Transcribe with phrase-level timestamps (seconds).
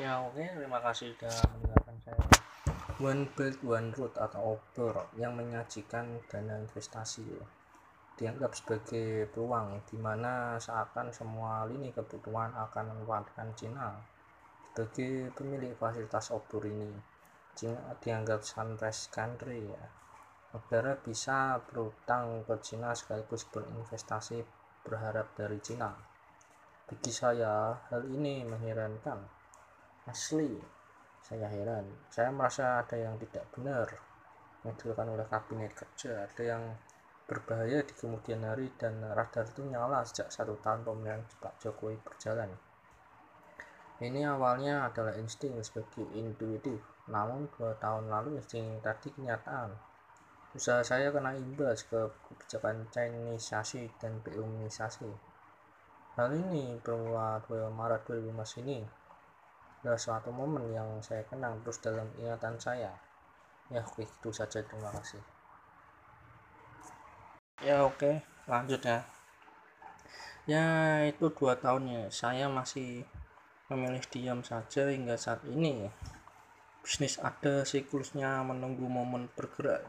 [0.00, 2.24] Ya oke, terima kasih sudah mendengarkan saya.
[3.04, 7.28] One Belt One Road atau OBOR yang menyajikan dana investasi
[8.16, 14.00] dianggap sebagai peluang di mana seakan semua lini kebutuhan akan memanfaatkan Cina
[14.72, 16.96] sebagai pemilik fasilitas obor ini.
[17.52, 19.84] Cina dianggap sunrise country ya.
[20.56, 24.40] Negara bisa berutang ke Cina sekaligus berinvestasi
[24.80, 25.92] berharap dari Cina.
[26.88, 29.39] Bagi saya, hal ini mengherankan.
[30.08, 30.56] Asli,
[31.20, 31.84] saya heran.
[32.08, 33.84] Saya merasa ada yang tidak benar
[34.64, 36.24] yang dilakukan oleh kabinet kerja.
[36.24, 36.62] Ada yang
[37.28, 42.48] berbahaya di kemudian hari dan radar itu nyala sejak satu tahun pemerintahan Pak Jokowi berjalan.
[44.00, 46.80] Ini awalnya adalah insting sebagai intuitif,
[47.12, 49.76] namun dua tahun lalu insting tadi kenyataan.
[50.56, 55.12] Usaha saya kena imbas ke kebijakan Chinisasi dan Beumisasi.
[56.16, 58.99] Hal ini bermula 2 Maret 2015 ini
[59.80, 62.92] adalah suatu momen yang saya kenang terus dalam ingatan saya.
[63.72, 65.22] Ya oke itu saja terima kasih.
[67.64, 69.08] Ya oke lanjut ya.
[70.44, 70.64] Ya
[71.08, 73.08] itu dua tahunnya saya masih
[73.72, 75.88] memilih diam saja hingga saat ini.
[76.84, 79.84] Bisnis ada siklusnya menunggu momen bergerak.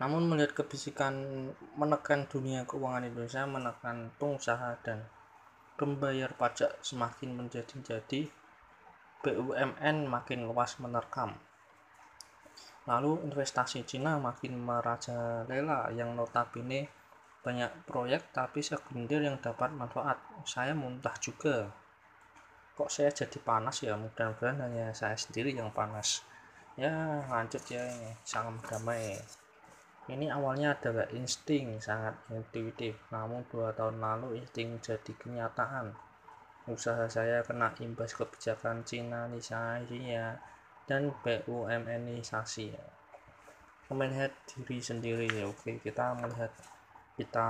[0.00, 1.12] Namun melihat kebisikan
[1.76, 5.04] menekan dunia keuangan Indonesia, menekan pengusaha dan
[5.80, 8.28] pembayar pajak semakin menjadi-jadi,
[9.24, 11.40] BUMN makin luas menerkam.
[12.84, 16.92] Lalu investasi Cina makin merajalela yang notabene
[17.40, 20.20] banyak proyek tapi segelintir yang dapat manfaat.
[20.44, 21.72] Saya muntah juga.
[22.76, 23.96] Kok saya jadi panas ya?
[23.96, 26.20] Mudah-mudahan hanya saya sendiri yang panas.
[26.76, 27.88] Ya lanjut ya.
[28.24, 29.16] Salam damai
[30.08, 32.96] ini awalnya adalah insting sangat intuitif.
[33.12, 35.92] Namun dua tahun lalu insting jadi kenyataan.
[36.70, 39.28] Usaha saya kena imbas kebijakan Cina
[39.90, 40.38] ya
[40.88, 42.86] dan BUMNisasi ya.
[43.90, 45.50] melihat diri sendiri ya.
[45.50, 46.54] Oke kita melihat
[47.18, 47.48] kita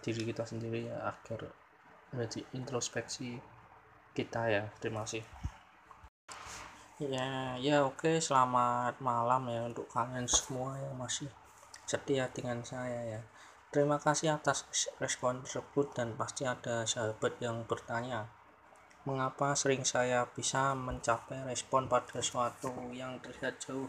[0.00, 1.52] diri kita sendiri ya, agar
[2.10, 3.36] menjadi introspeksi
[4.16, 4.62] kita ya.
[4.80, 5.24] Terima kasih.
[6.96, 8.20] Ya ya oke.
[8.24, 11.28] Selamat malam ya untuk kalian semua yang masih
[11.86, 13.20] setia dengan saya ya.
[13.70, 14.66] Terima kasih atas
[14.98, 18.26] respon tersebut dan pasti ada sahabat yang bertanya
[19.06, 23.86] mengapa sering saya bisa mencapai respon pada sesuatu yang terlihat jauh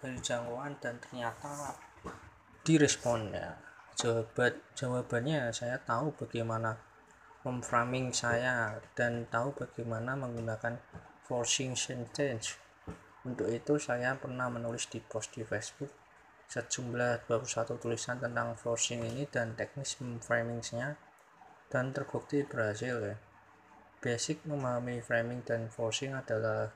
[0.00, 1.76] dari jangkauan dan ternyata
[2.64, 3.36] direspon?
[3.36, 3.60] Ya
[3.96, 6.76] jawaban jawabannya saya tahu bagaimana
[7.44, 10.76] memframing saya dan tahu bagaimana menggunakan
[11.24, 12.60] forcing sentence.
[13.24, 16.05] Untuk itu saya pernah menulis di post di Facebook
[16.46, 20.94] sejumlah 21 tulisan tentang forcing ini dan teknis framingnya
[21.66, 23.16] dan terbukti berhasil ya.
[23.98, 26.70] Basic memahami framing dan forcing adalah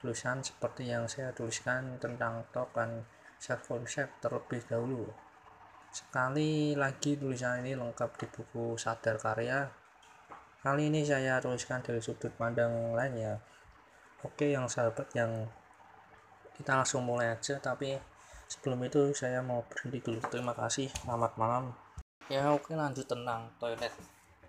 [0.00, 3.04] tulisan seperti yang saya tuliskan tentang dan
[3.36, 5.04] self concept terlebih dahulu.
[5.92, 9.68] Sekali lagi tulisan ini lengkap di buku Sadar Karya.
[10.64, 13.36] Kali ini saya tuliskan dari sudut pandang lainnya.
[14.24, 15.48] Oke yang sahabat yang
[16.56, 17.96] kita langsung mulai aja tapi
[18.50, 20.18] sebelum itu saya mau berhenti dulu.
[20.26, 20.90] Terima kasih.
[20.90, 21.70] Selamat malam.
[22.26, 23.94] Ya oke lanjut tentang toilet.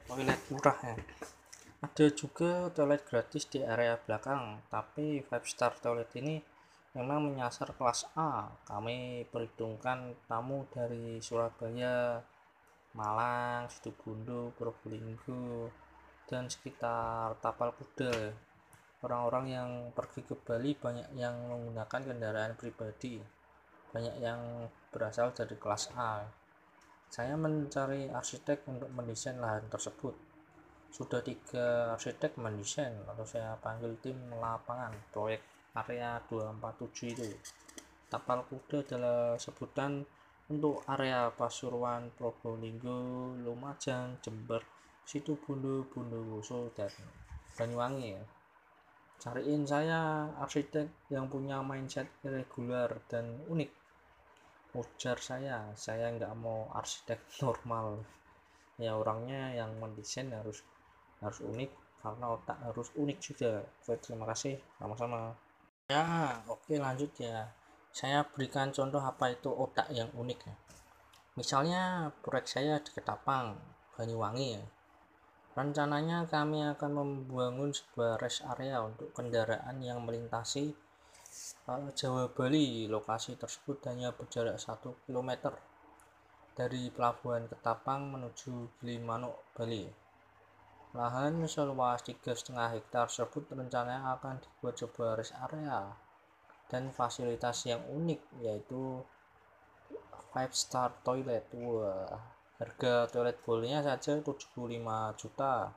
[0.09, 0.97] Toilet murah ya.
[1.81, 6.41] Ada juga toilet gratis di area belakang tapi five star toilet ini
[6.97, 8.49] memang menyasar kelas A.
[8.65, 12.21] Kami perhitungkan tamu dari Surabaya
[12.97, 15.71] Malang, Situbondo, Probolinggo
[16.27, 18.33] dan sekitar Tapal Kuda.
[19.01, 23.40] Orang-orang yang pergi ke Bali banyak yang menggunakan kendaraan pribadi
[23.91, 26.23] banyak yang berasal dari kelas A.
[27.11, 30.15] Saya mencari arsitek untuk mendesain lahan tersebut.
[30.91, 35.43] Sudah tiga arsitek mendesain, lalu saya panggil tim lapangan proyek
[35.75, 37.27] area 247 itu.
[38.07, 40.03] Tapal kuda adalah sebutan
[40.51, 44.63] untuk area Pasuruan, Probolinggo, Lumajang, Jember,
[45.07, 46.91] Situbondo, Bondowoso, dan
[47.55, 48.41] Banyuwangi
[49.21, 53.69] cariin saya arsitek yang punya mindset irregular dan unik
[54.71, 58.01] ujar saya saya nggak mau arsitek normal.
[58.79, 60.63] Ya orangnya yang mendesain harus
[61.21, 61.71] harus unik
[62.01, 63.61] karena otak harus unik juga.
[63.83, 64.57] Oke terima kasih.
[64.79, 65.35] Sama-sama.
[65.91, 67.51] Ya oke lanjut ya.
[67.91, 70.55] Saya berikan contoh apa itu otak yang unik ya.
[71.35, 73.59] Misalnya proyek saya di Ketapang
[73.95, 74.63] Banyuwangi ya.
[75.51, 80.71] Rencananya kami akan membangun sebuah rest area untuk kendaraan yang melintasi
[81.95, 85.55] Jawa Bali lokasi tersebut hanya berjarak 1 km
[86.51, 89.87] dari pelabuhan Ketapang menuju Gilimanuk Bali
[90.91, 95.87] Lahan seluas 3,5 hektar tersebut rencananya akan dibuat sebuah rest area
[96.67, 98.99] dan fasilitas yang unik yaitu
[100.35, 101.47] five star toilet.
[101.55, 102.11] Wah,
[102.59, 104.51] harga toilet bolnya saja 75
[105.19, 105.71] juta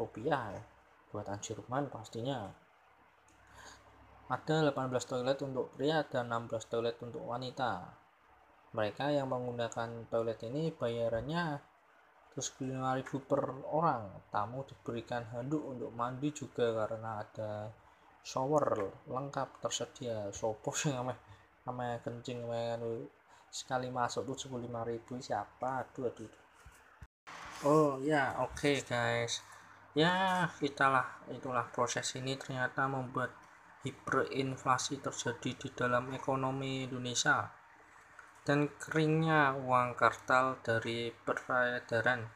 [0.00, 0.56] rupiah
[1.12, 2.61] buatan Jerman pastinya.
[4.32, 7.84] Ada 18 toilet untuk pria dan 16 toilet untuk wanita.
[8.72, 11.60] Mereka yang menggunakan toilet ini bayarannya
[12.32, 14.24] terus 5000 per orang.
[14.32, 17.68] Tamu diberikan handuk untuk mandi juga karena ada
[18.24, 20.32] shower lengkap tersedia.
[20.32, 21.20] Sopo namanya
[21.68, 22.80] namanya kencing namanya
[23.52, 25.84] sekali masuk tuh 75.000 siapa?
[25.84, 26.32] Aduh aduh
[27.68, 29.44] oh ya oke okay, guys.
[29.92, 33.30] Ya itulah itulah proses ini ternyata membuat
[33.82, 37.50] hiperinflasi terjadi di dalam ekonomi Indonesia.
[38.42, 42.26] Dan keringnya uang kartal dari peredaran.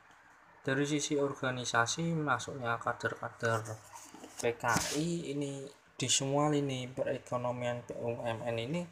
[0.63, 3.63] Dari sisi organisasi masuknya kader-kader
[4.39, 5.63] PKI ini
[5.97, 8.83] di semua lini perekonomian BUMN ini.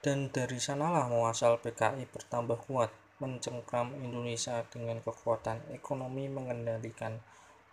[0.00, 7.16] Dan dari sanalah muasal PKI bertambah kuat mencengkram Indonesia dengan kekuatan ekonomi mengendalikan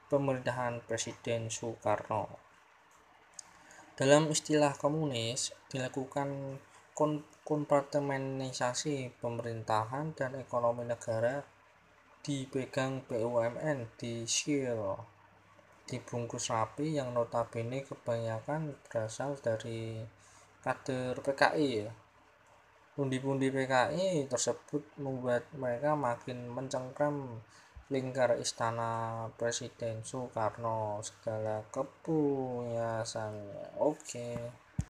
[0.07, 2.52] pemerintahan Presiden Soekarno.
[3.93, 6.57] Dalam istilah komunis dilakukan
[7.45, 11.45] kompartemenisasi pemerintahan dan ekonomi negara
[12.25, 14.97] dipegang BUMN di Shell
[15.85, 20.01] dibungkus rapi yang notabene kebanyakan berasal dari
[20.65, 21.85] kader PKI.
[22.97, 27.45] Pundi-pundi PKI tersebut membuat mereka makin mencengkram
[27.93, 28.91] lingkar istana
[29.37, 33.65] Presiden Soekarno segala kepuasannya.
[33.77, 33.93] Oke.
[34.01, 34.62] Okay.